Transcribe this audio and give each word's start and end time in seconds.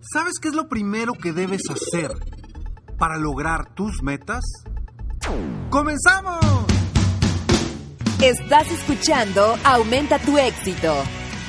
¿Sabes 0.00 0.34
qué 0.40 0.48
es 0.48 0.54
lo 0.54 0.68
primero 0.68 1.14
que 1.14 1.32
debes 1.32 1.62
hacer 1.70 2.12
para 2.98 3.16
lograr 3.16 3.74
tus 3.74 4.02
metas? 4.02 4.44
¡Comenzamos! 5.70 6.44
Estás 8.22 8.70
escuchando 8.70 9.56
Aumenta 9.64 10.18
tu 10.18 10.38
éxito, 10.38 10.94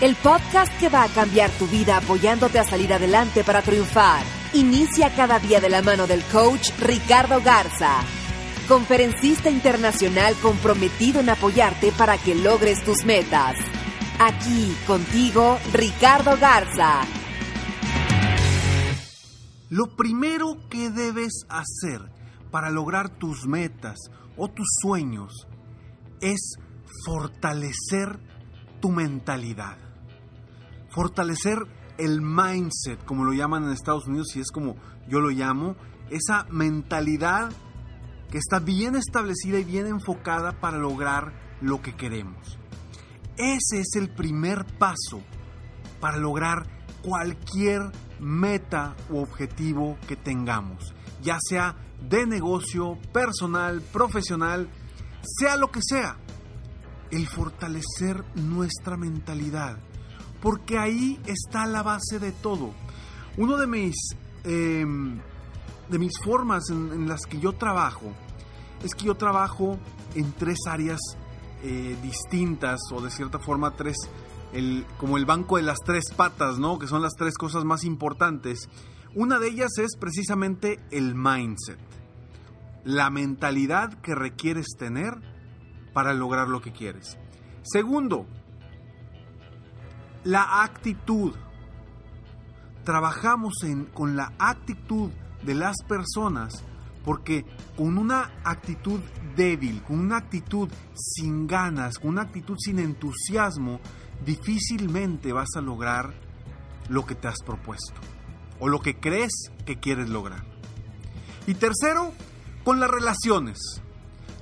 el 0.01 0.15
podcast 0.15 0.71
que 0.79 0.89
va 0.89 1.03
a 1.03 1.07
cambiar 1.07 1.49
tu 1.51 1.67
vida 1.67 1.97
apoyándote 1.97 2.59
a 2.59 2.63
salir 2.63 2.93
adelante 2.93 3.43
para 3.43 3.61
triunfar. 3.61 4.23
Inicia 4.53 5.13
cada 5.15 5.39
día 5.39 5.59
de 5.59 5.69
la 5.69 5.81
mano 5.81 6.07
del 6.07 6.23
coach 6.23 6.71
Ricardo 6.79 7.41
Garza, 7.41 7.99
conferencista 8.67 9.49
internacional 9.49 10.35
comprometido 10.41 11.19
en 11.19 11.29
apoyarte 11.29 11.91
para 11.91 12.17
que 12.17 12.35
logres 12.35 12.83
tus 12.83 13.05
metas. 13.05 13.55
Aquí 14.19 14.75
contigo, 14.87 15.59
Ricardo 15.73 16.37
Garza. 16.37 17.01
Lo 19.69 19.95
primero 19.95 20.57
que 20.69 20.89
debes 20.89 21.45
hacer 21.49 22.01
para 22.51 22.69
lograr 22.69 23.09
tus 23.09 23.45
metas 23.47 23.97
o 24.37 24.47
tus 24.47 24.67
sueños 24.81 25.47
es 26.21 26.55
fortalecer 27.05 28.19
tu 28.79 28.89
mentalidad. 28.89 29.77
Fortalecer 30.89 31.57
el 31.97 32.21
mindset, 32.21 33.03
como 33.03 33.25
lo 33.25 33.33
llaman 33.33 33.65
en 33.65 33.71
Estados 33.71 34.07
Unidos 34.07 34.35
y 34.35 34.39
es 34.39 34.51
como 34.51 34.75
yo 35.09 35.19
lo 35.19 35.29
llamo, 35.29 35.75
esa 36.09 36.45
mentalidad 36.49 37.51
que 38.31 38.37
está 38.37 38.59
bien 38.59 38.95
establecida 38.95 39.59
y 39.59 39.63
bien 39.63 39.87
enfocada 39.87 40.59
para 40.59 40.77
lograr 40.77 41.33
lo 41.61 41.81
que 41.81 41.95
queremos. 41.95 42.57
Ese 43.37 43.81
es 43.81 43.95
el 43.95 44.09
primer 44.09 44.65
paso 44.77 45.21
para 45.99 46.17
lograr 46.17 46.65
cualquier 47.01 47.91
meta 48.19 48.95
u 49.09 49.17
objetivo 49.19 49.97
que 50.07 50.15
tengamos, 50.15 50.93
ya 51.21 51.37
sea 51.39 51.75
de 52.09 52.25
negocio, 52.25 52.97
personal, 53.11 53.81
profesional, 53.81 54.69
sea 55.21 55.57
lo 55.57 55.71
que 55.71 55.81
sea. 55.81 56.17
El 57.09 57.27
fortalecer 57.27 58.23
nuestra 58.35 58.97
mentalidad, 58.97 59.77
porque 60.41 60.77
ahí 60.77 61.19
está 61.25 61.65
la 61.65 61.83
base 61.83 62.19
de 62.19 62.31
todo. 62.31 62.73
Uno 63.37 63.57
de 63.57 63.67
mis, 63.67 63.95
em, 64.43 65.19
de 65.89 65.99
mis 65.99 66.13
formas 66.23 66.69
en, 66.69 67.07
las 67.07 67.21
que 67.21 67.39
yo 67.39 67.53
trabajo 67.53 68.11
es 68.83 68.93
que 68.93 69.05
yo 69.05 69.15
trabajo 69.15 69.77
en 70.15 70.33
tres 70.33 70.59
áreas 70.67 70.99
eh, 71.63 71.95
distintas 72.01 72.79
o 72.91 73.01
de 73.01 73.09
cierta 73.09 73.39
forma 73.39 73.71
tres 73.71 73.95
como 74.97 75.17
el 75.17 75.25
banco 75.25 75.57
de 75.57 75.63
las 75.63 75.79
tres 75.85 76.05
patas, 76.15 76.59
¿no? 76.59 76.79
Que 76.79 76.87
son 76.87 77.01
las 77.01 77.13
tres 77.13 77.37
cosas 77.37 77.63
más 77.63 77.83
importantes. 77.83 78.69
Una 79.15 79.39
de 79.39 79.49
ellas 79.49 79.77
es 79.77 79.95
precisamente 79.97 80.79
el 80.91 81.15
mindset, 81.15 81.79
la 82.83 83.09
mentalidad 83.09 83.93
que 84.01 84.15
requieres 84.15 84.67
tener 84.77 85.13
para 85.93 86.13
lograr 86.13 86.47
lo 86.47 86.61
que 86.61 86.71
quieres. 86.71 87.17
Segundo, 87.63 88.25
la 90.23 90.63
actitud. 90.63 91.33
Trabajamos 92.83 93.53
en, 93.63 93.85
con 93.85 94.15
la 94.15 94.33
actitud 94.39 95.09
de 95.43 95.55
las 95.55 95.75
personas 95.87 96.63
porque 97.07 97.45
con 97.77 97.97
una 97.97 98.41
actitud 98.43 98.99
débil, 99.33 99.81
con 99.81 99.97
una 99.97 100.17
actitud 100.17 100.67
sin 100.93 101.47
ganas, 101.47 101.99
con 101.99 102.09
una 102.09 102.23
actitud 102.23 102.57
sin 102.59 102.79
entusiasmo, 102.79 103.79
difícilmente 104.25 105.31
vas 105.31 105.47
a 105.55 105.61
lograr 105.61 106.13
lo 106.89 107.05
que 107.05 107.15
te 107.15 107.29
has 107.29 107.41
propuesto 107.45 108.01
o 108.59 108.67
lo 108.67 108.81
que 108.81 108.99
crees 108.99 109.31
que 109.65 109.79
quieres 109.79 110.09
lograr. 110.09 110.43
Y 111.47 111.53
tercero, 111.53 112.11
con 112.65 112.81
las 112.81 112.91
relaciones. 112.91 113.57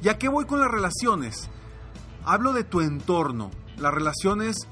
¿Ya 0.02 0.18
que 0.18 0.28
voy 0.28 0.46
con 0.46 0.59
las 0.59 0.72
relaciones? 0.72 1.52
Hablo 2.24 2.52
de 2.52 2.64
tu 2.64 2.82
entorno, 2.82 3.52
las 3.78 3.94
relaciones 3.94 4.68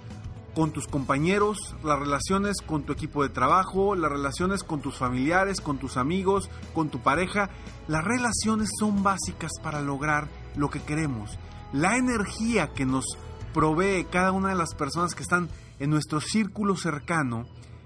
con 0.56 0.72
tus 0.72 0.88
compañeros, 0.88 1.58
las 1.84 2.00
relaciones 2.00 2.58
con 2.66 2.84
tu 2.84 2.94
equipo 2.94 3.24
de 3.24 3.30
trabajo, 3.30 3.96
las 3.96 4.12
relaciones 4.12 4.64
con 4.64 4.82
tus 4.82 4.98
familiares, 4.98 5.62
con 5.62 5.78
tus 5.78 5.98
amigos, 5.98 6.50
con 6.74 6.90
tu 6.90 7.00
pareja. 7.02 7.50
Las 7.88 8.04
relaciones 8.04 8.70
son 8.80 9.04
básicas 9.04 9.52
para 9.62 9.82
lograr 9.82 10.28
lo 10.56 10.70
que 10.70 10.82
queremos. 10.82 11.38
La 11.72 11.98
energía 11.98 12.74
que 12.74 12.86
nos 12.86 13.06
provee 13.54 14.06
cada 14.12 14.32
una 14.32 14.50
de 14.50 14.56
las 14.56 14.76
personas 14.76 15.16
que 15.16 15.24
están 15.24 15.50
en 15.80 15.90
nuestro 15.90 16.22
círculo 16.22 16.76
cercano 16.76 17.46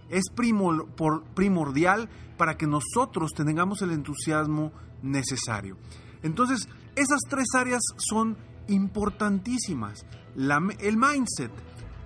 es 0.10 0.26
primordial 0.30 2.10
para 2.38 2.58
que 2.58 2.68
nosotros 2.68 3.32
tengamos 3.34 3.82
el 3.82 3.92
entusiasmo 3.92 4.72
necesario. 5.02 5.78
Entonces, 6.24 6.68
esas 6.96 7.20
tres 7.30 7.48
áreas 7.54 7.82
son 7.98 8.38
importantísimas. 8.68 10.06
el 10.36 10.98
mindset, 10.98 11.52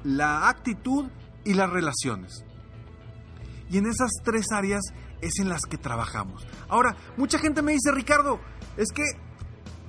la 0.03 0.49
actitud 0.49 1.07
y 1.43 1.53
las 1.53 1.69
relaciones. 1.69 2.43
Y 3.69 3.77
en 3.77 3.85
esas 3.85 4.11
tres 4.23 4.51
áreas 4.51 4.81
es 5.21 5.39
en 5.39 5.49
las 5.49 5.61
que 5.63 5.77
trabajamos. 5.77 6.45
Ahora, 6.67 6.95
mucha 7.17 7.39
gente 7.39 7.61
me 7.61 7.73
dice, 7.73 7.91
Ricardo, 7.91 8.39
es 8.75 8.91
que 8.91 9.03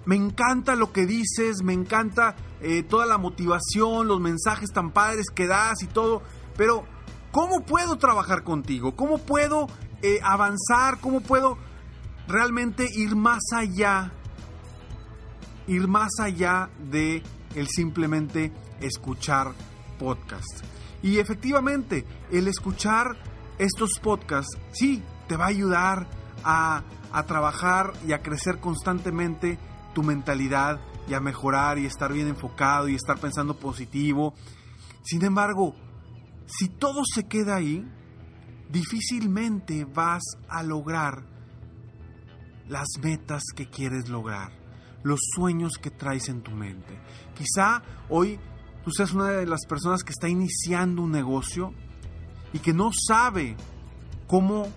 me 0.05 0.17
encanta 0.17 0.75
lo 0.77 0.93
que 0.93 1.06
dices, 1.06 1.62
me 1.62 1.73
encanta 1.73 2.37
eh, 2.61 2.83
toda 2.83 3.06
la 3.06 3.19
motivación, 3.19 4.09
los 4.09 4.21
mensajes 4.21 4.71
tan 4.73 4.93
padres 4.93 5.27
que 5.34 5.47
das 5.47 5.83
y 5.83 5.87
todo, 5.87 6.23
pero 6.56 6.84
¿cómo 7.31 7.65
puedo 7.65 7.97
trabajar 7.97 8.44
contigo? 8.44 8.94
¿Cómo 8.94 9.19
puedo 9.19 9.67
eh, 10.03 10.21
avanzar? 10.23 11.00
¿Cómo 11.00 11.21
puedo 11.21 11.59
realmente 12.29 12.87
ir 12.93 13.17
más 13.17 13.43
allá? 13.55 14.12
Ir 15.67 15.89
más 15.89 16.12
allá 16.21 16.71
de 16.91 17.23
el 17.55 17.69
simplemente 17.69 18.53
escuchar 18.81 19.53
podcasts. 19.99 20.63
Y 21.03 21.19
efectivamente, 21.19 22.05
el 22.31 22.49
escuchar 22.49 23.17
estos 23.59 23.99
podcasts, 24.00 24.59
sí, 24.73 25.03
te 25.29 25.37
va 25.37 25.47
a 25.47 25.49
ayudar 25.49 26.06
a, 26.44 26.83
a 27.12 27.23
trabajar 27.25 27.93
y 28.06 28.12
a 28.12 28.23
crecer 28.23 28.61
constantemente 28.61 29.59
tu 29.94 30.03
mentalidad 30.03 30.81
y 31.09 31.15
a 31.15 31.21
mejorar 31.21 31.79
y 31.79 31.87
estar 31.87 32.12
bien 32.12 32.29
enfocado 32.29 32.89
y 32.89 32.94
estar 32.94 33.19
pensando 33.19 33.59
positivo. 33.59 34.35
Sin 35.03 35.25
embargo, 35.25 35.75
si 36.47 36.69
todo 36.69 37.03
se 37.05 37.27
queda 37.27 37.56
ahí, 37.56 37.87
difícilmente 38.71 39.85
vas 39.85 40.23
a 40.49 40.62
lograr 40.62 41.25
las 42.69 42.88
metas 43.03 43.43
que 43.55 43.69
quieres 43.69 44.09
lograr, 44.09 44.53
los 45.03 45.21
sueños 45.35 45.73
que 45.81 45.91
traes 45.91 46.29
en 46.29 46.43
tu 46.43 46.53
mente. 46.53 46.99
Quizá 47.35 47.83
hoy 48.09 48.38
tú 48.84 48.90
seas 48.90 49.12
una 49.12 49.29
de 49.29 49.46
las 49.46 49.67
personas 49.67 50.02
que 50.02 50.12
está 50.12 50.29
iniciando 50.29 51.02
un 51.02 51.12
negocio 51.12 51.73
y 52.52 52.58
que 52.58 52.73
no 52.73 52.90
sabe 52.93 53.56
cómo 54.26 54.69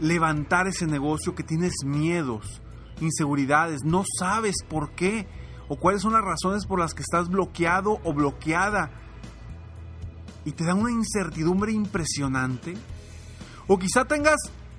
levantar 0.00 0.66
ese 0.66 0.86
negocio, 0.86 1.34
que 1.34 1.42
tienes 1.42 1.72
miedos, 1.84 2.60
inseguridades, 3.00 3.82
no 3.84 4.04
sabes 4.18 4.56
por 4.68 4.92
qué 4.92 5.26
o 5.68 5.76
cuáles 5.76 6.02
son 6.02 6.12
las 6.12 6.24
razones 6.24 6.66
por 6.66 6.78
las 6.78 6.94
que 6.94 7.02
estás 7.02 7.28
bloqueado 7.28 7.98
o 8.04 8.12
bloqueada. 8.12 8.90
y 10.44 10.52
te 10.52 10.64
da 10.64 10.72
una 10.72 10.90
incertidumbre 10.90 11.72
impresionante. 11.72 12.74
O 13.66 13.78
quizá 13.78 14.06
tengas 14.06 14.38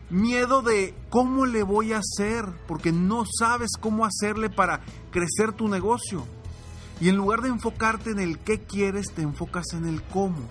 miedo 0.09 0.63
de 0.63 0.95
cómo 1.11 1.45
le 1.45 1.61
voy 1.61 1.93
a 1.93 1.99
hacer, 1.99 2.45
porque 2.67 2.91
no 2.91 3.23
sabes 3.37 3.71
cómo 3.79 4.03
hacerle 4.03 4.49
para 4.49 4.81
crecer 5.11 5.53
tu 5.53 5.67
negocio. 5.67 6.25
Y 6.99 7.09
en 7.09 7.15
lugar 7.15 7.41
de 7.41 7.49
enfocarte 7.49 8.11
en 8.11 8.19
el 8.19 8.39
qué 8.39 8.61
quieres, 8.61 9.11
te 9.13 9.21
enfocas 9.21 9.73
en 9.73 9.85
el 9.85 10.01
cómo. 10.03 10.49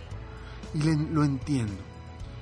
Y 0.74 0.82
lo 0.82 1.24
entiendo. 1.24 1.74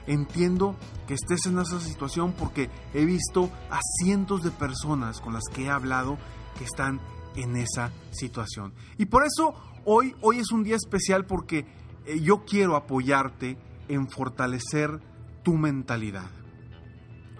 Entiendo 0.07 0.77
que 1.07 1.15
estés 1.15 1.47
en 1.47 1.59
esa 1.59 1.81
situación 1.81 2.33
porque 2.33 2.71
he 2.95 3.05
visto 3.05 3.51
a 3.71 3.81
cientos 4.01 4.43
de 4.43 4.51
personas 4.51 5.21
con 5.21 5.33
las 5.33 5.45
que 5.53 5.65
he 5.65 5.71
hablado 5.71 6.19
que 6.59 6.65
están 6.65 7.01
en 7.35 7.57
esa 7.57 7.91
situación. 8.13 8.73
Y 8.99 9.07
por 9.07 9.25
eso 9.25 9.55
hoy, 9.85 10.15
hoy 10.21 10.39
es 10.39 10.53
un 10.53 10.63
día 10.63 10.77
especial 10.77 11.27
porque 11.27 11.67
eh, 12.07 12.21
yo 12.21 12.45
quiero 12.45 12.77
apoyarte 12.77 13.59
en 13.89 14.09
fortalecer 14.09 15.01
tu 15.43 15.55
mentalidad. 15.55 16.31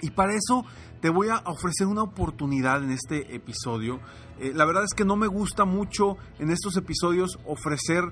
Y 0.03 0.11
para 0.11 0.35
eso 0.35 0.65
te 1.01 1.11
voy 1.11 1.29
a 1.29 1.43
ofrecer 1.47 1.87
una 1.87 2.03
oportunidad 2.03 2.83
en 2.83 2.91
este 2.91 3.35
episodio. 3.35 4.01
Eh, 4.39 4.53
la 4.55 4.65
verdad 4.65 4.85
es 4.85 4.95
que 4.95 5.05
no 5.05 5.17
me 5.17 5.27
gusta 5.27 5.65
mucho 5.65 6.17
en 6.39 6.51
estos 6.51 6.77
episodios 6.77 7.39
ofrecer 7.45 8.05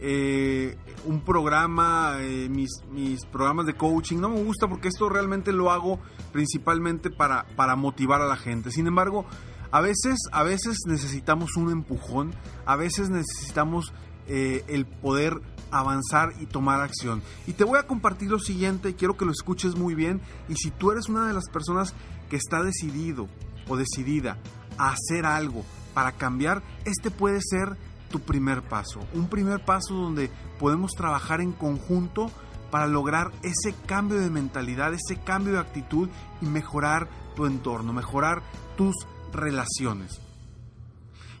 eh, 0.00 0.76
un 1.04 1.24
programa, 1.24 2.16
eh, 2.20 2.48
mis, 2.48 2.70
mis, 2.90 3.24
programas 3.26 3.66
de 3.66 3.74
coaching. 3.74 4.18
No 4.18 4.28
me 4.28 4.42
gusta 4.42 4.68
porque 4.68 4.88
esto 4.88 5.08
realmente 5.08 5.52
lo 5.52 5.70
hago 5.70 6.00
principalmente 6.32 7.10
para, 7.10 7.46
para 7.56 7.76
motivar 7.76 8.20
a 8.20 8.26
la 8.26 8.36
gente. 8.36 8.70
Sin 8.70 8.86
embargo, 8.86 9.24
a 9.70 9.80
veces, 9.80 10.18
a 10.32 10.42
veces 10.42 10.78
necesitamos 10.86 11.56
un 11.56 11.70
empujón, 11.70 12.32
a 12.66 12.76
veces 12.76 13.10
necesitamos 13.10 13.92
el 14.26 14.86
poder 14.86 15.42
avanzar 15.74 16.32
y 16.40 16.46
tomar 16.46 16.80
acción. 16.80 17.20
Y 17.46 17.52
te 17.54 17.64
voy 17.64 17.78
a 17.78 17.86
compartir 17.86 18.30
lo 18.30 18.38
siguiente, 18.38 18.94
quiero 18.94 19.16
que 19.16 19.24
lo 19.24 19.32
escuches 19.32 19.74
muy 19.74 19.94
bien. 19.94 20.20
Y 20.48 20.54
si 20.54 20.70
tú 20.70 20.92
eres 20.92 21.08
una 21.08 21.26
de 21.26 21.34
las 21.34 21.48
personas 21.50 21.94
que 22.30 22.36
está 22.36 22.62
decidido 22.62 23.28
o 23.68 23.76
decidida 23.76 24.38
a 24.78 24.90
hacer 24.92 25.26
algo 25.26 25.64
para 25.92 26.12
cambiar, 26.12 26.62
este 26.84 27.10
puede 27.10 27.40
ser 27.42 27.76
tu 28.10 28.20
primer 28.20 28.62
paso. 28.62 29.00
Un 29.14 29.28
primer 29.28 29.64
paso 29.64 29.94
donde 29.94 30.30
podemos 30.60 30.92
trabajar 30.92 31.40
en 31.40 31.50
conjunto 31.50 32.30
para 32.70 32.86
lograr 32.86 33.32
ese 33.42 33.74
cambio 33.86 34.20
de 34.20 34.30
mentalidad, 34.30 34.94
ese 34.94 35.20
cambio 35.20 35.54
de 35.54 35.58
actitud 35.58 36.08
y 36.40 36.46
mejorar 36.46 37.08
tu 37.34 37.46
entorno, 37.46 37.92
mejorar 37.92 38.42
tus 38.76 38.94
relaciones. 39.32 40.20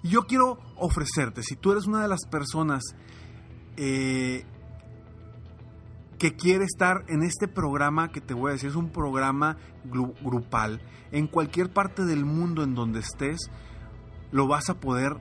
Y 0.02 0.08
yo 0.08 0.26
quiero 0.26 0.58
ofrecerte, 0.76 1.44
si 1.44 1.54
tú 1.54 1.70
eres 1.70 1.86
una 1.86 2.02
de 2.02 2.08
las 2.08 2.26
personas 2.26 2.82
eh, 3.76 4.44
que 6.18 6.36
quiere 6.36 6.64
estar 6.64 7.04
en 7.08 7.22
este 7.22 7.48
programa 7.48 8.10
que 8.10 8.20
te 8.20 8.34
voy 8.34 8.50
a 8.50 8.52
decir, 8.52 8.70
es 8.70 8.76
un 8.76 8.90
programa 8.90 9.56
grupal. 10.22 10.80
En 11.12 11.26
cualquier 11.26 11.72
parte 11.72 12.04
del 12.04 12.24
mundo 12.24 12.62
en 12.62 12.74
donde 12.74 13.00
estés, 13.00 13.50
lo 14.32 14.48
vas 14.48 14.68
a 14.68 14.74
poder, 14.74 15.16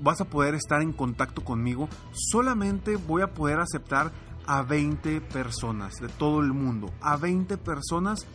vas 0.00 0.20
a 0.20 0.24
poder 0.24 0.54
estar 0.54 0.82
en 0.82 0.92
contacto 0.92 1.44
conmigo. 1.44 1.88
Solamente 2.12 2.96
voy 2.96 3.22
a 3.22 3.32
poder 3.34 3.60
aceptar 3.60 4.12
a 4.46 4.62
20 4.62 5.20
personas 5.20 5.94
de 6.00 6.08
todo 6.08 6.40
el 6.40 6.52
mundo. 6.52 6.90
A 7.00 7.16
20 7.16 7.56
personas 7.58 8.26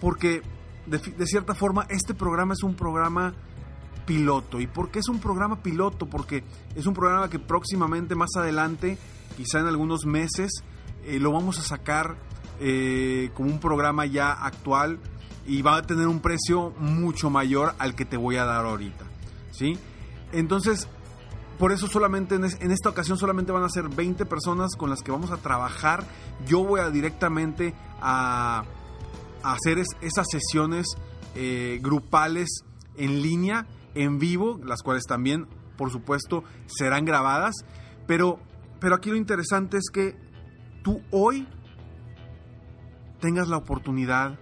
porque 0.00 0.42
de, 0.86 0.98
de 0.98 1.26
cierta 1.26 1.54
forma 1.54 1.86
este 1.90 2.14
programa 2.14 2.54
es 2.54 2.62
un 2.62 2.74
programa 2.74 3.34
piloto. 4.08 4.58
¿Y 4.58 4.66
por 4.66 4.90
qué 4.90 5.00
es 5.00 5.08
un 5.08 5.20
programa 5.20 5.62
piloto? 5.62 6.06
Porque 6.06 6.42
es 6.74 6.86
un 6.86 6.94
programa 6.94 7.28
que 7.28 7.38
próximamente, 7.38 8.14
más 8.14 8.30
adelante, 8.36 8.96
quizá 9.36 9.60
en 9.60 9.66
algunos 9.66 10.06
meses, 10.06 10.50
eh, 11.04 11.20
lo 11.20 11.30
vamos 11.30 11.58
a 11.58 11.62
sacar 11.62 12.16
eh, 12.58 13.30
como 13.34 13.50
un 13.50 13.60
programa 13.60 14.06
ya 14.06 14.32
actual 14.32 14.98
y 15.46 15.60
va 15.60 15.76
a 15.76 15.82
tener 15.82 16.06
un 16.06 16.20
precio 16.20 16.70
mucho 16.78 17.28
mayor 17.28 17.74
al 17.78 17.94
que 17.94 18.06
te 18.06 18.16
voy 18.16 18.36
a 18.36 18.46
dar 18.46 18.64
ahorita. 18.64 19.04
¿Sí? 19.50 19.76
Entonces, 20.32 20.88
por 21.58 21.72
eso 21.72 21.86
solamente 21.86 22.36
en, 22.36 22.44
esta 22.44 22.88
ocasión 22.88 23.18
solamente 23.18 23.52
van 23.52 23.64
a 23.64 23.68
ser 23.68 23.90
20 23.90 24.24
personas 24.24 24.74
con 24.74 24.88
las 24.88 25.02
que 25.02 25.10
vamos 25.10 25.32
a 25.32 25.36
trabajar. 25.36 26.06
Yo 26.46 26.64
voy 26.64 26.80
a 26.80 26.88
directamente 26.88 27.74
a, 28.00 28.64
hacer 29.42 29.78
esas 30.00 30.26
sesiones 30.30 30.86
eh, 31.34 31.78
grupales 31.82 32.64
en 32.96 33.20
línea 33.20 33.66
en 33.98 34.18
vivo, 34.18 34.60
las 34.64 34.82
cuales 34.82 35.04
también, 35.04 35.46
por 35.76 35.90
supuesto, 35.90 36.44
serán 36.66 37.04
grabadas. 37.04 37.54
Pero, 38.06 38.38
pero 38.80 38.94
aquí 38.94 39.10
lo 39.10 39.16
interesante 39.16 39.76
es 39.76 39.90
que 39.92 40.16
tú 40.82 41.02
hoy 41.10 41.46
tengas 43.20 43.48
la 43.48 43.56
oportunidad 43.56 44.38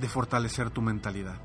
de 0.00 0.08
fortalecer 0.08 0.70
tu 0.70 0.80
mentalidad, 0.80 1.40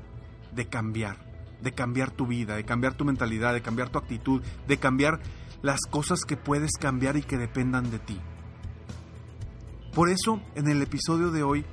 de 0.54 0.66
cambiar, 0.66 1.18
de 1.60 1.72
cambiar 1.72 2.10
tu 2.10 2.26
vida, 2.26 2.56
de 2.56 2.64
cambiar 2.64 2.94
tu 2.94 3.04
mentalidad, 3.04 3.52
de 3.52 3.62
cambiar 3.62 3.90
tu 3.90 3.98
actitud, 3.98 4.42
de 4.66 4.78
cambiar 4.78 5.20
las 5.62 5.80
cosas 5.90 6.20
que 6.26 6.36
puedes 6.36 6.72
cambiar 6.80 7.16
y 7.16 7.22
que 7.22 7.36
dependan 7.36 7.90
de 7.90 7.98
ti. 7.98 8.18
Por 9.92 10.08
eso, 10.08 10.40
en 10.54 10.68
el 10.68 10.80
episodio 10.82 11.30
de 11.30 11.42
hoy, 11.42 11.64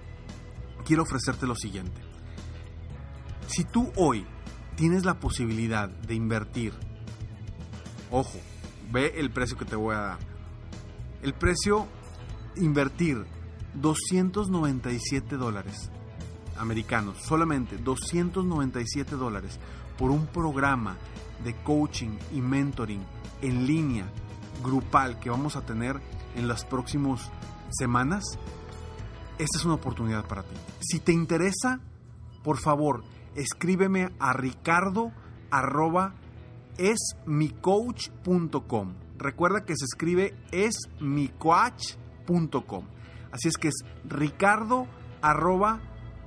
quiero 0.86 1.04
ofrecerte 1.04 1.48
lo 1.48 1.56
siguiente. 1.56 2.02
Si 3.48 3.64
tú 3.64 3.92
hoy 3.96 4.26
tienes 4.76 5.06
la 5.06 5.20
posibilidad 5.20 5.90
de 5.90 6.16
invertir, 6.16 6.74
ojo, 8.10 8.40
ve 8.92 9.14
el 9.18 9.32
precio 9.32 9.58
que 9.58 9.66
te 9.66 9.76
voy 9.76 9.96
a 9.96 10.00
dar. 10.00 10.20
El 11.22 11.34
precio, 11.34 11.88
invertir 12.56 13.26
297 13.76 15.38
dólares 15.38 15.90
americanos, 16.58 17.18
solamente 17.22 17.78
297 17.78 19.16
dólares 19.16 19.60
por 19.98 20.12
un 20.12 20.28
programa 20.28 20.98
de 21.44 21.56
coaching 21.64 22.18
y 22.34 22.42
mentoring 22.42 23.02
en 23.42 23.66
línea 23.66 24.06
grupal 24.64 25.20
que 25.20 25.30
vamos 25.30 25.56
a 25.56 25.66
tener 25.66 26.00
en 26.36 26.48
las 26.48 26.66
próximas 26.66 27.32
semanas, 27.72 28.24
esta 29.38 29.58
es 29.58 29.66
una 29.66 29.76
oportunidad 29.76 30.26
para 30.28 30.44
ti. 30.44 30.56
Si 30.82 31.00
te 31.00 31.14
interesa, 31.14 31.80
por 32.44 32.58
favor, 32.58 33.04
escríbeme 33.36 34.10
a 34.20 34.34
ricardo 34.34 35.12
arroba 35.50 36.14
esmicoach.com. 36.78 38.94
Recuerda 39.18 39.66
que 39.66 39.76
se 39.76 39.86
escribe 39.86 40.36
esmicoach.com. 40.52 42.86
Así 43.32 43.48
es 43.48 43.58
que 43.58 43.70
es 43.70 43.86
ricardo 44.04 44.86
arroba 45.22 45.80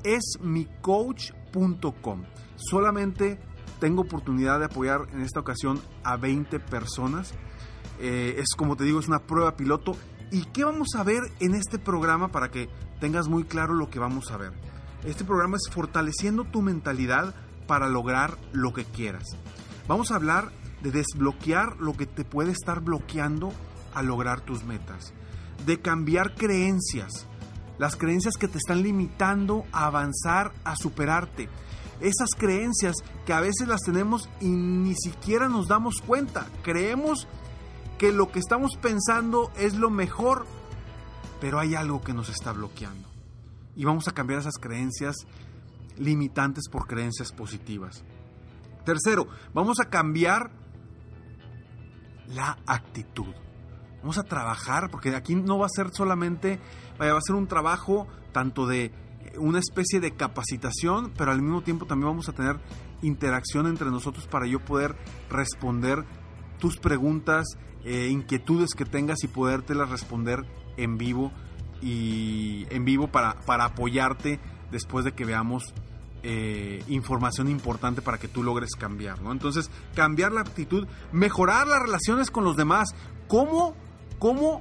esmicoach.com. 0.05 2.25
Solamente 2.57 3.38
tengo 3.81 4.02
oportunidad 4.02 4.61
de 4.61 4.67
apoyar 4.67 5.09
en 5.12 5.23
esta 5.23 5.40
ocasión 5.40 5.81
a 6.05 6.17
20 6.17 6.61
personas. 6.61 7.35
Eh, 7.99 8.37
es 8.38 8.55
como 8.57 8.76
te 8.76 8.85
digo, 8.85 9.00
es 9.00 9.09
una 9.09 9.19
prueba 9.21 9.57
piloto. 9.57 9.97
¿Y 10.31 10.45
qué 10.47 10.64
vamos 10.64 10.88
a 10.97 11.02
ver 11.02 11.23
en 11.40 11.55
este 11.55 11.78
programa 11.78 12.28
para 12.28 12.50
que 12.50 12.69
tengas 13.00 13.28
muy 13.28 13.45
claro 13.45 13.75
lo 13.75 13.90
que 13.90 13.99
vamos 13.99 14.31
a 14.31 14.37
ver? 14.37 14.52
Este 15.04 15.23
programa 15.23 15.58
es 15.58 15.70
fortaleciendo 15.70 16.44
tu 16.44 16.62
mentalidad 16.62 17.34
para 17.66 17.88
lograr 17.88 18.38
lo 18.52 18.73
que 18.73 18.87
quieras. 18.87 19.37
Vamos 19.87 20.11
a 20.11 20.14
hablar 20.14 20.50
de 20.82 20.90
desbloquear 20.92 21.76
lo 21.78 21.92
que 21.94 22.06
te 22.06 22.25
puede 22.25 22.52
estar 22.52 22.80
bloqueando 22.80 23.52
a 23.92 24.02
lograr 24.02 24.40
tus 24.40 24.64
metas. 24.64 25.12
De 25.66 25.78
cambiar 25.78 26.34
creencias. 26.34 27.26
Las 27.76 27.96
creencias 27.96 28.37
que 28.38 28.49
te 28.49 28.56
están 28.56 28.82
limitando 28.82 29.66
a 29.73 29.87
avanzar, 29.87 30.52
a 30.64 30.75
superarte. 30.75 31.50
Esas 32.00 32.30
creencias 32.37 32.96
que 33.26 33.34
a 33.34 33.40
veces 33.40 33.68
las 33.68 33.82
tenemos 33.82 34.30
y 34.40 34.49
ni 34.49 34.94
siquiera 34.94 35.50
nos 35.50 35.68
damos 35.68 36.00
cuenta. 36.00 36.46
Creemos 36.62 37.28
que 37.99 38.11
lo 38.11 38.32
que 38.32 38.38
estamos 38.38 38.76
pensando 38.80 39.50
es 39.58 39.75
lo 39.75 39.90
mejor, 39.90 40.46
pero 41.42 41.61
hay 41.61 41.75
algo 41.75 42.00
que 42.00 42.14
nos 42.14 42.30
está 42.30 42.52
bloqueando 42.52 43.13
y 43.76 43.85
vamos 43.85 44.09
a 44.09 44.12
cambiar 44.12 44.40
esas 44.40 44.59
creencias 44.59 45.16
limitantes 45.97 46.69
por 46.71 46.87
creencias 46.87 47.33
positivas. 47.33 48.04
Tercero, 48.85 49.26
vamos 49.52 49.81
a 49.81 49.88
cambiar 49.88 50.50
la 52.28 52.59
actitud. 52.66 53.35
Vamos 54.00 54.19
a 54.19 54.25
trabajar, 54.25 54.90
porque 54.90 55.14
aquí 55.14 55.35
no 55.35 55.59
va 55.59 55.66
a 55.66 55.71
ser 55.75 55.90
solamente, 55.93 56.61
va 57.00 57.16
a 57.16 57.21
ser 57.23 57.37
un 57.37 57.47
trabajo 57.47 58.07
tanto 58.33 58.66
de 58.66 58.93
una 59.38 59.59
especie 59.59 60.00
de 60.00 60.12
capacitación, 60.12 61.12
pero 61.16 61.31
al 61.31 61.40
mismo 61.40 61.62
tiempo 61.62 61.87
también 61.87 62.11
vamos 62.11 62.28
a 62.28 62.33
tener 62.33 62.61
interacción 63.02 63.66
entre 63.66 63.90
nosotros 63.90 64.26
para 64.26 64.47
yo 64.47 64.61
poder 64.61 64.97
responder 65.31 66.04
tus 66.59 66.76
preguntas, 66.76 67.47
eh, 67.85 68.09
inquietudes 68.09 68.75
que 68.75 68.85
tengas 68.85 69.25
y 69.25 69.28
podértelas 69.28 69.90
responder 69.90 70.45
en 70.76 70.99
vivo 70.99 71.33
y 71.83 72.66
en 72.71 72.85
vivo 72.85 73.09
para, 73.09 73.35
para 73.43 73.66
apoyarte 73.66 74.40
después 74.71 75.04
de 75.04 75.12
que 75.12 75.25
veamos 75.25 75.75
eh, 76.23 76.83
información 76.88 77.49
importante 77.49 78.00
para 78.00 78.19
que 78.19 78.28
tú 78.28 78.43
logres 78.43 78.71
cambiar, 78.78 79.21
¿no? 79.21 79.33
Entonces, 79.33 79.71
cambiar 79.95 80.33
la 80.33 80.40
actitud, 80.40 80.87
mejorar 81.12 81.66
las 81.66 81.83
relaciones 81.83 82.31
con 82.31 82.45
los 82.45 82.57
demás. 82.57 82.88
¿Cómo, 83.28 83.75
cómo 84.19 84.61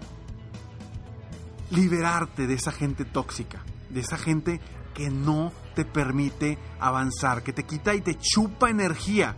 liberarte 1.74 2.48
de 2.48 2.53
esa 2.53 2.72
gente 2.72 3.05
tóxica, 3.05 3.63
de 3.89 4.01
esa 4.01 4.17
gente 4.17 4.60
que 4.93 5.10
no 5.10 5.51
te 5.75 5.86
permite 5.86 6.58
avanzar, 6.79 7.43
que 7.43 7.53
te 7.53 7.63
quita 7.63 7.96
y 7.96 8.01
te 8.01 8.17
chupa 8.17 8.70
energía. 8.70 9.36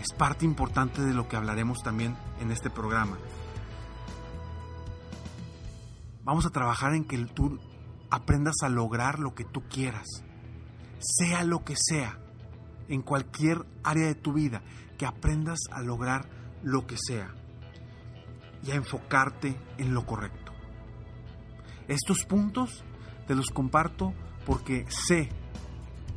Es 0.00 0.16
parte 0.16 0.44
importante 0.44 1.02
de 1.02 1.12
lo 1.12 1.28
que 1.28 1.36
hablaremos 1.36 1.82
también 1.82 2.16
en 2.40 2.52
este 2.52 2.70
programa. 2.70 3.18
Vamos 6.28 6.44
a 6.44 6.50
trabajar 6.50 6.92
en 6.92 7.04
que 7.04 7.16
tú 7.24 7.58
aprendas 8.10 8.56
a 8.62 8.68
lograr 8.68 9.18
lo 9.18 9.34
que 9.34 9.46
tú 9.46 9.62
quieras, 9.66 10.04
sea 10.98 11.42
lo 11.42 11.64
que 11.64 11.74
sea, 11.74 12.18
en 12.86 13.00
cualquier 13.00 13.64
área 13.82 14.08
de 14.08 14.14
tu 14.14 14.34
vida, 14.34 14.60
que 14.98 15.06
aprendas 15.06 15.58
a 15.70 15.80
lograr 15.80 16.28
lo 16.62 16.86
que 16.86 16.96
sea 16.98 17.34
y 18.62 18.72
a 18.72 18.74
enfocarte 18.74 19.56
en 19.78 19.94
lo 19.94 20.04
correcto. 20.04 20.52
Estos 21.88 22.26
puntos 22.26 22.84
te 23.26 23.34
los 23.34 23.48
comparto 23.48 24.12
porque 24.44 24.84
sé, 24.90 25.30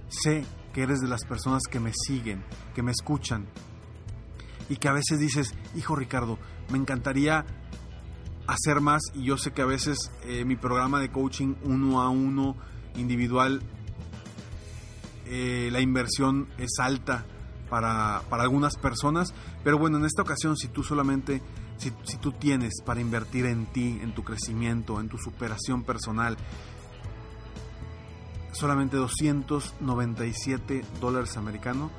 sé 0.10 0.44
que 0.74 0.82
eres 0.84 1.00
de 1.00 1.08
las 1.08 1.24
personas 1.24 1.62
que 1.72 1.80
me 1.80 1.94
siguen, 1.94 2.44
que 2.76 2.84
me 2.84 2.92
escuchan 2.92 3.48
y 4.68 4.76
que 4.76 4.90
a 4.90 4.94
veces 4.94 5.20
dices, 5.20 5.56
hijo 5.74 5.96
Ricardo, 5.96 6.38
me 6.70 6.78
encantaría 6.78 7.46
hacer 8.54 8.82
más 8.82 9.02
y 9.14 9.24
yo 9.24 9.38
sé 9.38 9.52
que 9.52 9.62
a 9.62 9.66
veces 9.66 10.12
eh, 10.26 10.46
mi 10.46 10.56
programa 10.56 11.00
de 11.00 11.10
coaching 11.10 11.56
uno 11.64 12.02
a 12.02 12.10
uno 12.10 12.56
individual 12.96 13.62
eh, 15.26 15.70
la 15.72 15.80
inversión 15.80 16.50
es 16.58 16.80
alta 16.80 17.26
para, 17.70 18.22
para, 18.30 18.44
algunas 18.44 18.76
personas 18.76 19.34
pero 19.64 19.78
bueno 19.78 19.98
en 19.98 20.06
esta 20.06 20.22
ocasión 20.22 20.58
si 20.58 20.68
tú 20.68 20.84
solamente 20.84 21.42
si, 21.78 21.94
si 22.04 22.18
tú 22.18 22.34
tienes 22.34 22.82
para 22.86 23.00
invertir 23.00 23.46
en 23.46 23.68
ti 23.68 24.00
en 24.02 24.14
tu 24.14 24.24
crecimiento 24.24 25.00
en 25.00 25.08
tu 25.08 25.18
superación 25.18 25.84
personal 25.84 26.38
solamente 28.52 28.98
297 28.98 30.84
dólares 31.00 31.38
americanos, 31.38 31.92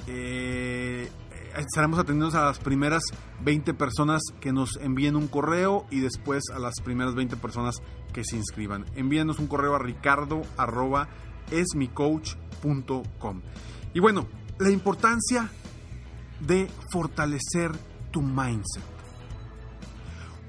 eh, 0.07 1.09
estaremos 1.57 1.99
atendiendo 1.99 2.37
a 2.39 2.47
las 2.47 2.59
primeras 2.59 3.03
20 3.45 3.75
personas 3.75 4.23
que 4.41 4.53
nos 4.53 4.77
envíen 4.77 5.17
un 5.17 5.29
correo 5.29 5.87
y 5.91 6.01
después 6.01 6.45
a 6.55 6.59
las 6.59 6.81
primeras 6.83 7.15
20 7.15 7.37
personas 7.37 7.83
que 8.13 8.25
se 8.25 8.37
inscriban. 8.37 8.87
Envíenos 8.95 9.39
un 9.39 9.47
correo 9.47 9.75
a 9.75 9.79
ricardo 9.79 10.43
Y 13.95 14.01
bueno, 14.01 14.27
la 14.59 14.71
importancia 14.71 15.51
de 16.41 16.71
fortalecer 16.91 17.73
tu 18.11 18.23
mindset. 18.23 18.83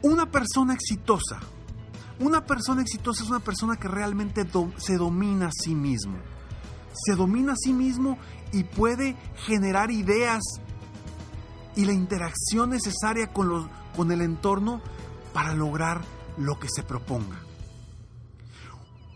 Una 0.02 0.30
persona 0.30 0.74
exitosa, 0.74 1.40
una 2.20 2.46
persona 2.46 2.82
exitosa 2.82 3.24
es 3.24 3.30
una 3.30 3.40
persona 3.40 3.78
que 3.78 3.88
realmente 3.88 4.46
se 4.78 4.98
domina 4.98 5.48
a 5.48 5.52
sí 5.52 5.76
mismo. 5.76 6.18
Se 6.94 7.16
domina 7.16 7.54
a 7.54 7.58
sí 7.58 7.74
mismo 7.74 8.18
y 8.52 8.64
puede 8.64 9.16
generar 9.48 9.90
ideas 9.90 10.44
y 11.76 11.86
la 11.86 11.94
interacción 11.94 12.70
necesaria 12.70 13.28
con, 13.28 13.70
con 13.96 14.12
el 14.12 14.22
entorno 14.22 14.82
para 15.34 15.54
lograr 15.54 16.02
lo 16.38 16.60
que 16.60 16.68
se 16.74 16.84
proponga. 16.84 17.40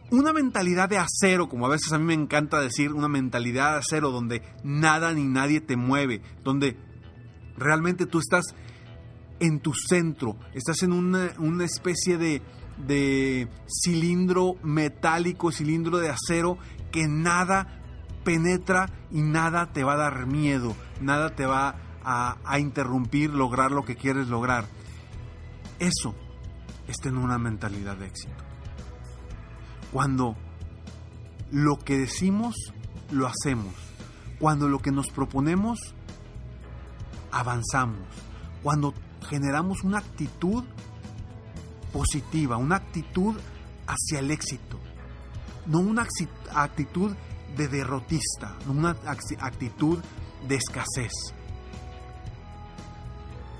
Una 0.10 0.32
mentalidad 0.32 0.88
de 0.88 0.98
acero, 0.98 1.50
como 1.50 1.66
a 1.66 1.70
veces 1.70 1.92
a 1.92 1.98
mí 1.98 2.06
me 2.06 2.14
encanta 2.14 2.62
decir, 2.62 2.94
una 2.94 3.10
mentalidad 3.10 3.74
de 3.74 3.80
acero 3.80 4.12
donde 4.12 4.42
nada 4.64 5.14
ni 5.14 5.26
nadie 5.26 5.60
te 5.60 5.76
mueve, 5.76 6.22
donde 6.44 6.78
realmente 7.58 8.06
tú 8.06 8.20
estás 8.20 8.46
en 9.40 9.60
tu 9.60 9.74
centro, 9.74 10.38
estás 10.54 10.82
en 10.84 10.94
una, 10.94 11.34
una 11.40 11.66
especie 11.66 12.18
de, 12.18 12.42
de 12.88 13.50
cilindro 13.68 14.56
metálico, 14.64 15.52
cilindro 15.52 15.98
de 15.98 16.10
acero 16.10 16.58
que 16.92 17.08
nada 17.08 17.82
penetra 18.24 18.90
y 19.12 19.22
nada 19.22 19.74
te 19.74 19.84
va 19.84 19.94
a 19.94 19.98
dar 19.98 20.26
miedo, 20.26 20.76
nada 21.02 21.36
te 21.36 21.46
va 21.46 21.87
a, 22.10 22.58
interrumpir 22.60 23.32
lograr 23.32 23.72
lo 23.72 23.84
que 23.84 23.98
quieres 23.98 24.30
lograr. 24.30 24.66
Eso 25.78 26.16
es 26.88 26.96
tener 26.98 27.20
una 27.20 27.38
mentalidad 27.38 27.98
de 27.98 28.08
éxito. 28.08 28.44
Cuando 29.92 30.38
lo 31.52 31.78
que 31.78 31.98
decimos, 31.98 32.56
lo 33.12 33.28
hacemos. 33.28 33.74
Cuando 34.40 34.70
lo 34.70 34.80
que 34.80 34.92
nos 34.92 35.10
proponemos, 35.10 35.80
avanzamos. 37.32 38.08
Cuando 38.64 38.94
generamos 39.30 39.84
una 39.84 39.98
actitud 39.98 40.64
positiva, 41.92 42.56
una 42.56 42.78
actitud 42.78 43.36
hacia 43.86 44.20
el 44.20 44.32
éxito. 44.32 44.80
No 45.66 45.80
una 45.80 46.08
actitud 46.54 47.14
de 47.58 47.68
derrotista, 47.68 48.56
una 48.66 48.96
actitud 49.42 50.00
de 50.48 50.56
escasez. 50.56 51.12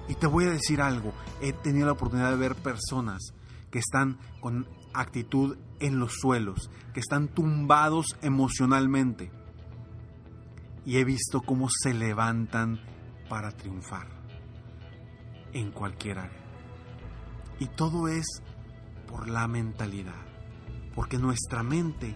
Y 0.08 0.16
te 0.16 0.28
voy 0.28 0.46
a 0.46 0.52
decir 0.52 0.82
algo, 0.82 1.14
he 1.42 1.54
tenido 1.54 1.86
la 1.86 1.94
oportunidad 1.94 2.32
de 2.32 2.38
ver 2.38 2.56
personas 2.56 3.34
que 3.72 3.80
están 3.80 4.18
con 4.40 4.68
actitud 4.94 5.58
en 5.80 6.00
los 6.00 6.14
suelos, 6.14 6.70
que 6.94 7.00
están 7.00 7.28
tumbados 7.28 8.18
emocionalmente. 8.22 9.32
Y 10.86 10.98
he 10.98 11.04
visto 11.04 11.42
cómo 11.42 11.68
se 11.70 11.94
levantan 11.94 12.80
para 13.30 13.52
triunfar 13.52 14.08
en 15.54 15.72
cualquier 15.72 16.20
área. 16.20 16.46
Y 17.60 17.68
todo 17.68 18.08
es 18.08 18.26
por 19.08 19.30
la 19.30 19.48
mentalidad, 19.48 20.26
porque 20.96 21.18
nuestra 21.18 21.64
mente 21.64 22.16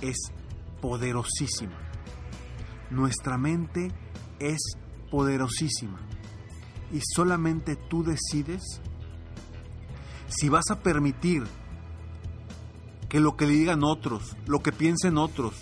es 0.00 0.16
poderosísima. 0.80 1.78
Nuestra 2.90 3.38
mente 3.38 3.92
es 4.38 4.58
poderosísima. 5.10 6.00
Y 6.92 7.00
solamente 7.14 7.76
tú 7.76 8.02
decides 8.02 8.80
si 10.28 10.48
vas 10.48 10.70
a 10.70 10.80
permitir 10.80 11.44
que 13.08 13.20
lo 13.20 13.36
que 13.36 13.46
le 13.46 13.54
digan 13.54 13.82
otros, 13.82 14.36
lo 14.46 14.62
que 14.62 14.72
piensen 14.72 15.18
otros, 15.18 15.54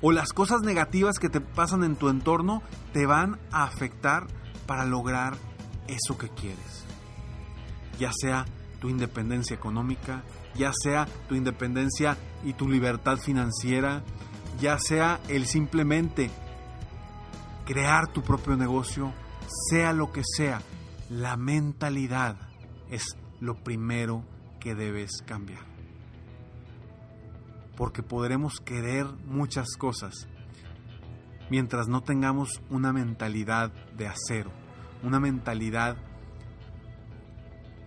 o 0.00 0.10
las 0.10 0.32
cosas 0.32 0.62
negativas 0.62 1.18
que 1.20 1.28
te 1.28 1.40
pasan 1.40 1.84
en 1.84 1.94
tu 1.94 2.08
entorno 2.08 2.62
te 2.92 3.06
van 3.06 3.38
a 3.52 3.62
afectar 3.62 4.26
para 4.66 4.84
lograr 4.84 5.36
eso 5.86 6.18
que 6.18 6.28
quieres. 6.28 6.84
Ya 7.98 8.10
sea 8.12 8.44
tu 8.80 8.88
independencia 8.88 9.54
económica, 9.54 10.24
ya 10.56 10.72
sea 10.72 11.06
tu 11.28 11.36
independencia 11.36 12.18
y 12.44 12.54
tu 12.54 12.68
libertad 12.68 13.18
financiera, 13.18 14.02
ya 14.60 14.78
sea 14.80 15.20
el 15.28 15.46
simplemente 15.46 16.30
crear 17.64 18.08
tu 18.08 18.22
propio 18.22 18.56
negocio, 18.56 19.12
sea 19.70 19.92
lo 19.92 20.12
que 20.12 20.22
sea, 20.24 20.62
la 21.10 21.36
mentalidad 21.36 22.36
es 22.90 23.16
lo 23.40 23.62
primero 23.62 24.24
que 24.60 24.74
debes 24.74 25.22
cambiar. 25.26 25.64
Porque 27.76 28.02
podremos 28.02 28.60
querer 28.60 29.06
muchas 29.26 29.76
cosas 29.76 30.28
mientras 31.50 31.88
no 31.88 32.02
tengamos 32.02 32.62
una 32.70 32.92
mentalidad 32.92 33.72
de 33.96 34.08
acero, 34.08 34.50
una 35.02 35.20
mentalidad 35.20 35.96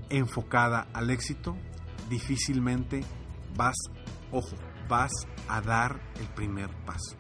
enfocada 0.10 0.88
al 0.94 1.10
éxito, 1.10 1.58
difícilmente 2.10 3.04
vas, 3.56 3.76
ojo, 4.32 4.56
vas 4.88 5.12
a 5.48 5.62
dar 5.62 6.00
el 6.20 6.28
primer 6.28 6.70
paso. 6.86 7.16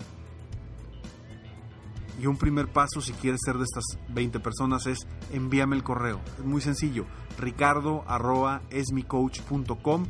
Y 2.19 2.27
un 2.27 2.37
primer 2.37 2.67
paso, 2.67 3.01
si 3.01 3.13
quieres 3.13 3.39
ser 3.43 3.57
de 3.57 3.63
estas 3.65 3.83
20 4.09 4.39
personas, 4.39 4.85
es 4.87 5.07
envíame 5.33 5.75
el 5.75 5.83
correo. 5.83 6.21
Es 6.37 6.45
muy 6.45 6.61
sencillo, 6.61 7.05
ricardo.esmicoach.com 7.37 10.05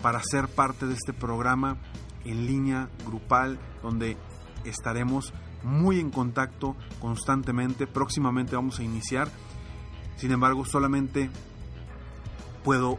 para 0.00 0.22
ser 0.22 0.46
parte 0.48 0.86
de 0.86 0.94
este 0.94 1.12
programa 1.12 1.76
en 2.24 2.46
línea 2.46 2.88
grupal 3.04 3.58
donde 3.82 4.16
estaremos 4.64 5.34
muy 5.62 5.98
en 5.98 6.10
contacto 6.10 6.76
constantemente. 7.00 7.86
Próximamente 7.86 8.54
vamos 8.54 8.78
a 8.78 8.84
iniciar. 8.84 9.28
Sin 10.16 10.32
embargo, 10.32 10.64
solamente 10.64 11.30
puedo 12.64 12.98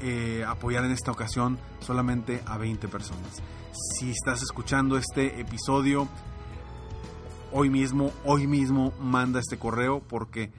eh, 0.00 0.44
apoyar 0.46 0.84
en 0.84 0.92
esta 0.92 1.10
ocasión 1.10 1.58
solamente 1.80 2.42
a 2.46 2.56
20 2.58 2.86
personas. 2.88 3.42
Si 3.72 4.10
estás 4.10 4.42
escuchando 4.42 4.96
este 4.96 5.40
episodio 5.40 6.08
hoy 7.52 7.70
mismo, 7.70 8.12
hoy 8.24 8.46
mismo 8.46 8.92
manda 9.00 9.40
este 9.40 9.58
correo 9.58 10.00
porque 10.00 10.52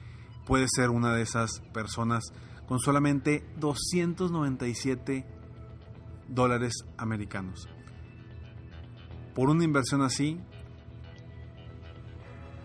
puede 0.46 0.66
ser 0.68 0.90
una 0.90 1.14
de 1.14 1.22
esas 1.22 1.60
personas 1.72 2.24
con 2.66 2.78
solamente 2.78 3.44
297 3.58 5.26
dólares 6.28 6.84
americanos. 6.96 7.68
Por 9.34 9.50
una 9.50 9.64
inversión 9.64 10.02
así, 10.02 10.40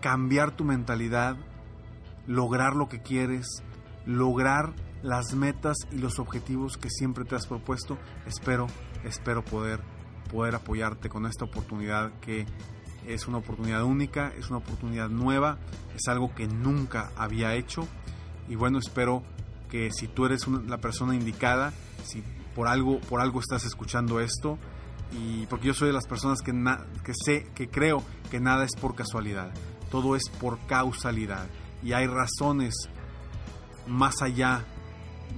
cambiar 0.00 0.54
tu 0.54 0.64
mentalidad, 0.64 1.36
lograr 2.26 2.74
lo 2.74 2.88
que 2.88 3.02
quieres, 3.02 3.46
lograr 4.04 4.74
las 5.02 5.34
metas 5.34 5.76
y 5.90 5.98
los 5.98 6.18
objetivos 6.18 6.76
que 6.76 6.90
siempre 6.90 7.24
te 7.24 7.34
has 7.34 7.46
propuesto. 7.46 7.98
Espero, 8.26 8.66
espero 9.04 9.44
poder, 9.44 9.80
poder 10.30 10.54
apoyarte 10.54 11.08
con 11.08 11.26
esta 11.26 11.44
oportunidad 11.44 12.12
que 12.20 12.46
es 13.06 13.26
una 13.26 13.38
oportunidad 13.38 13.82
única, 13.84 14.32
es 14.38 14.48
una 14.48 14.58
oportunidad 14.58 15.08
nueva, 15.08 15.58
es 15.94 16.08
algo 16.08 16.34
que 16.34 16.46
nunca 16.46 17.10
había 17.16 17.54
hecho. 17.54 17.86
Y 18.48 18.54
bueno, 18.54 18.78
espero 18.78 19.22
que 19.70 19.90
si 19.92 20.08
tú 20.08 20.26
eres 20.26 20.46
la 20.48 20.78
persona 20.78 21.14
indicada, 21.14 21.72
si 22.04 22.22
por 22.54 22.68
algo, 22.68 23.00
por 23.00 23.20
algo 23.20 23.40
estás 23.40 23.64
escuchando 23.64 24.20
esto, 24.20 24.58
y 25.12 25.46
porque 25.46 25.68
yo 25.68 25.74
soy 25.74 25.88
de 25.88 25.94
las 25.94 26.06
personas 26.06 26.40
que, 26.42 26.52
que 27.04 27.12
sé, 27.14 27.46
que 27.54 27.68
creo 27.68 28.02
que 28.30 28.40
nada 28.40 28.64
es 28.64 28.74
por 28.74 28.94
casualidad, 28.94 29.50
todo 29.90 30.16
es 30.16 30.28
por 30.40 30.58
causalidad. 30.66 31.46
Y 31.82 31.92
hay 31.92 32.06
razones 32.06 32.74
más 33.86 34.22
allá 34.22 34.64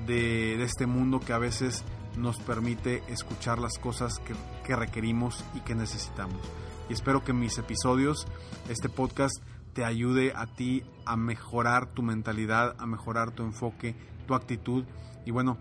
de, 0.06 0.62
este 0.62 0.86
mundo 0.86 1.20
que 1.20 1.32
a 1.32 1.38
veces 1.38 1.84
nos 2.16 2.38
permite 2.38 3.02
escuchar 3.08 3.58
las 3.58 3.78
cosas 3.78 4.18
que, 4.20 4.34
que 4.64 4.74
requerimos 4.74 5.44
y 5.54 5.60
que 5.60 5.74
necesitamos. 5.74 6.40
Y 6.88 6.92
espero 6.92 7.24
que 7.24 7.32
mis 7.32 7.58
episodios, 7.58 8.26
este 8.68 8.88
podcast, 8.88 9.42
te 9.72 9.84
ayude 9.84 10.32
a 10.34 10.46
ti 10.46 10.82
a 11.04 11.16
mejorar 11.16 11.86
tu 11.86 12.02
mentalidad, 12.02 12.74
a 12.78 12.86
mejorar 12.86 13.30
tu 13.30 13.42
enfoque, 13.42 13.94
tu 14.26 14.34
actitud. 14.34 14.84
Y 15.24 15.30
bueno, 15.30 15.58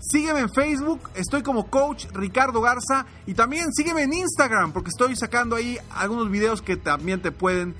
Sígueme 0.00 0.40
en 0.40 0.50
Facebook, 0.50 1.00
estoy 1.16 1.42
como 1.42 1.70
Coach 1.70 2.06
Ricardo 2.12 2.60
Garza 2.60 3.06
y 3.26 3.34
también 3.34 3.72
sígueme 3.72 4.02
en 4.02 4.12
Instagram 4.12 4.72
porque 4.72 4.90
estoy 4.90 5.16
sacando 5.16 5.56
ahí 5.56 5.76
algunos 5.90 6.30
videos 6.30 6.62
que 6.62 6.76
también 6.76 7.20
te 7.20 7.32
pueden 7.32 7.74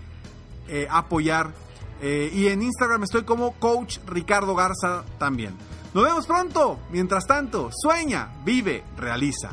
eh, 0.66 0.88
apoyar. 0.90 1.52
Eh, 2.00 2.30
y 2.34 2.48
en 2.48 2.62
Instagram 2.62 3.04
estoy 3.04 3.22
como 3.22 3.52
Coach 3.52 3.98
Ricardo 4.06 4.56
Garza 4.56 5.04
también. 5.18 5.54
Nos 5.94 6.04
vemos 6.04 6.26
pronto. 6.26 6.80
Mientras 6.90 7.24
tanto, 7.24 7.70
sueña, 7.72 8.32
vive, 8.44 8.82
realiza. 8.96 9.52